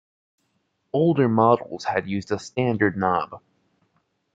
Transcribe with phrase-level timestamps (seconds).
[0.93, 3.39] Older models had used a standard knob.